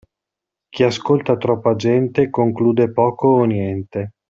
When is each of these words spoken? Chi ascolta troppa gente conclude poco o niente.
Chi 0.69 0.81
ascolta 0.81 1.37
troppa 1.37 1.75
gente 1.75 2.31
conclude 2.31 2.91
poco 2.91 3.27
o 3.27 3.43
niente. 3.45 4.13